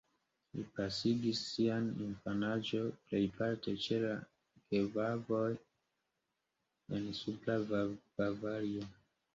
[0.59, 4.17] Li pasigis sian infanaĝon plejparte ĉe la
[4.73, 5.45] geavoj
[6.99, 7.61] en Supra
[8.27, 8.93] Bavario.